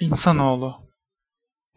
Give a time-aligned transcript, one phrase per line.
[0.00, 0.82] İnsanoğlu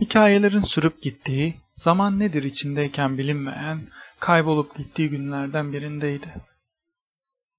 [0.00, 3.88] Hikayelerin sürüp gittiği, zaman nedir içindeyken bilinmeyen,
[4.20, 6.34] kaybolup gittiği günlerden birindeydi.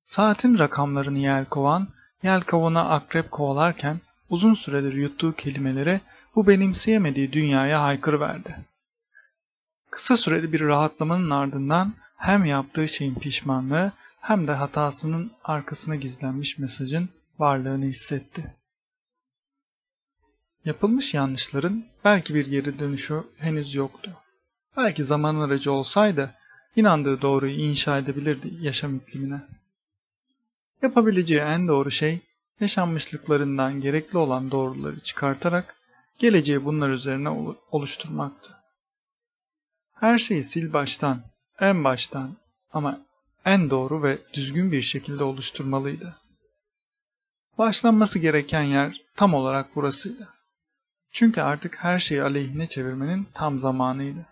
[0.03, 1.87] Saatin rakamlarını yelkovan,
[2.23, 6.01] yelkovana akrep kovalarken uzun süredir yuttuğu kelimeleri
[6.35, 8.55] bu benimseyemediği dünyaya haykırıverdi.
[9.91, 13.91] Kısa süreli bir rahatlamanın ardından hem yaptığı şeyin pişmanlığı
[14.21, 18.55] hem de hatasının arkasına gizlenmiş mesajın varlığını hissetti.
[20.65, 24.11] Yapılmış yanlışların belki bir geri dönüşü henüz yoktu.
[24.77, 26.35] Belki zaman aracı olsaydı
[26.75, 29.41] inandığı doğruyu inşa edebilirdi yaşam iklimine.
[30.81, 32.19] Yapabileceği en doğru şey
[32.59, 35.75] yaşanmışlıklarından gerekli olan doğruları çıkartarak
[36.17, 37.29] geleceği bunlar üzerine
[37.71, 38.53] oluşturmaktı.
[39.93, 41.21] Her şeyi sil baştan,
[41.59, 42.37] en baştan
[42.73, 43.01] ama
[43.45, 46.15] en doğru ve düzgün bir şekilde oluşturmalıydı.
[47.57, 50.32] Başlanması gereken yer tam olarak burasıydı.
[51.13, 54.25] Çünkü artık her şeyi aleyhine çevirmenin tam zamanıydı.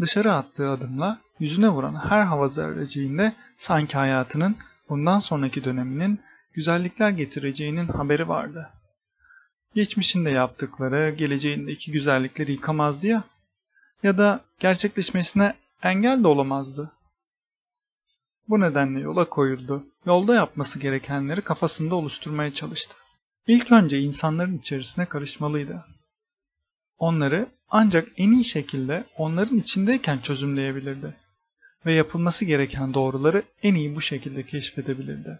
[0.00, 4.56] Dışarı attığı adımla yüzüne vuran her hava zerreciğinde sanki hayatının
[4.88, 6.20] bundan sonraki döneminin
[6.52, 8.70] güzellikler getireceğinin haberi vardı.
[9.74, 13.24] Geçmişinde yaptıkları geleceğindeki güzellikleri yıkamazdı ya
[14.02, 16.92] ya da gerçekleşmesine engel de olamazdı.
[18.48, 19.84] Bu nedenle yola koyuldu.
[20.06, 22.96] Yolda yapması gerekenleri kafasında oluşturmaya çalıştı.
[23.46, 25.84] İlk önce insanların içerisine karışmalıydı.
[26.98, 31.16] Onları ancak en iyi şekilde onların içindeyken çözümleyebilirdi
[31.86, 35.38] ve yapılması gereken doğruları en iyi bu şekilde keşfedebilirdi.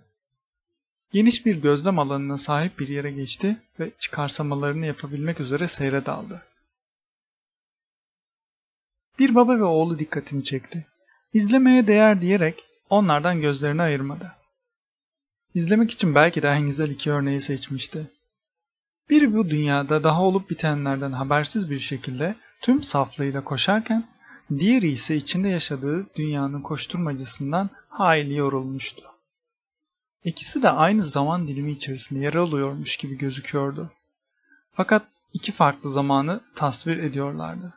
[1.13, 6.43] Geniş bir gözlem alanına sahip bir yere geçti ve çıkarsamalarını yapabilmek üzere seyre daldı.
[9.19, 10.87] Bir baba ve oğlu dikkatini çekti.
[11.33, 14.33] İzlemeye değer diyerek onlardan gözlerini ayırmadı.
[15.55, 18.11] İzlemek için belki de en güzel iki örneği seçmişti.
[19.11, 24.05] Biri bu dünyada daha olup bitenlerden habersiz bir şekilde tüm saflığıyla koşarken,
[24.59, 29.03] diğeri ise içinde yaşadığı dünyanın koşturmacasından hayli yorulmuştu.
[30.25, 33.93] İkisi de aynı zaman dilimi içerisinde yer alıyormuş gibi gözüküyordu.
[34.73, 37.75] Fakat iki farklı zamanı tasvir ediyorlardı.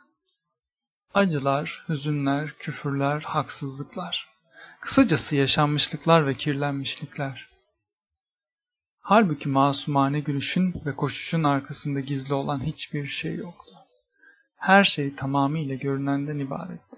[1.14, 4.28] Acılar, hüzünler, küfürler, haksızlıklar.
[4.80, 7.51] Kısacası yaşanmışlıklar ve kirlenmişlikler.
[9.04, 13.74] Halbuki masumane gülüşün ve koşuşun arkasında gizli olan hiçbir şey yoktu.
[14.56, 16.96] Her şey tamamıyla görünenden ibaretti.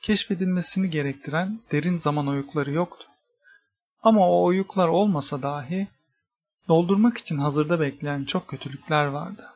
[0.00, 3.06] Keşfedilmesini gerektiren derin zaman oyukları yoktu.
[4.02, 5.88] Ama o oyuklar olmasa dahi
[6.68, 9.46] doldurmak için hazırda bekleyen çok kötülükler vardı.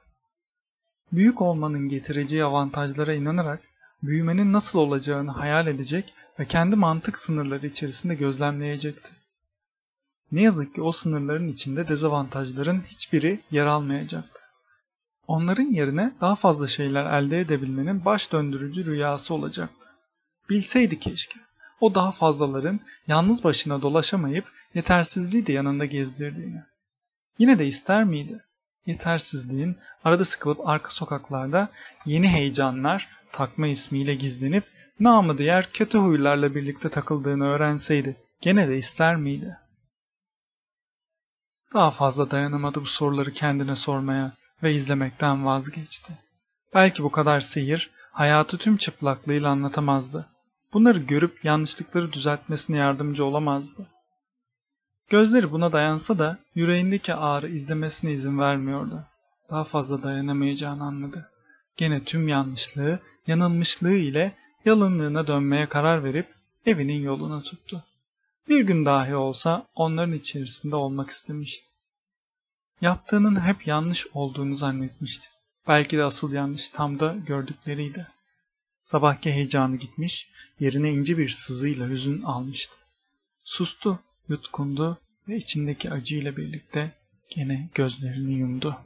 [1.13, 3.61] Büyük olmanın getireceği avantajlara inanarak
[4.03, 9.22] büyümenin nasıl olacağını hayal edecek ve kendi mantık sınırları içerisinde gözlemleyecekti.
[10.33, 14.41] Ne yazık ki o sınırların içinde dezavantajların hiçbiri yer almayacaktı.
[15.27, 19.87] Onların yerine daha fazla şeyler elde edebilmenin baş döndürücü rüyası olacaktı.
[20.51, 21.41] Bilseydi keşke.
[21.81, 24.45] O daha fazlaların yalnız başına dolaşamayıp
[24.75, 26.63] yetersizliği de yanında gezdirdiğini.
[27.39, 28.45] Yine de ister miydi?
[28.87, 31.69] Yetersizliğin arada sıkılıp arka sokaklarda
[32.07, 34.65] yeni heyecanlar takma ismiyle gizlenip
[35.01, 39.57] namı diğer kötü huylarla birlikte takıldığını öğrenseydi gene de ister miydi?
[41.75, 46.19] Daha fazla dayanamadı bu soruları kendine sormaya ve izlemekten vazgeçti.
[46.75, 50.27] Belki bu kadar seyir hayatı tüm çıplaklığıyla anlatamazdı.
[50.73, 53.87] Bunları görüp yanlışlıkları düzeltmesine yardımcı olamazdı.
[55.11, 59.05] Gözleri buna dayansa da yüreğindeki ağrı izlemesine izin vermiyordu.
[59.51, 61.31] Daha fazla dayanamayacağını anladı.
[61.77, 66.35] Gene tüm yanlışlığı, yanılmışlığı ile yalınlığına dönmeye karar verip
[66.67, 67.85] evinin yolunu tuttu.
[68.49, 71.69] Bir gün dahi olsa onların içerisinde olmak istemişti.
[72.81, 75.29] Yaptığının hep yanlış olduğunu zannetmişti.
[75.69, 78.07] Belki de asıl yanlış tam da gördükleriydi.
[78.83, 80.29] Sabahki heyecanı gitmiş,
[80.61, 82.77] yerine ince bir sızıyla hüzün almıştı.
[83.45, 83.99] Sustu,
[84.29, 84.99] yutkundu
[85.29, 86.91] ve içindeki acıyla birlikte
[87.31, 88.79] gene gözlerini yumdu.